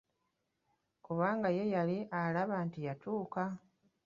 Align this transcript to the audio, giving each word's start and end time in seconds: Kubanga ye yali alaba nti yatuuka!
Kubanga 1.05 1.47
ye 1.57 1.63
yali 1.75 1.97
alaba 2.19 2.55
nti 2.67 2.79
yatuuka! 2.87 3.41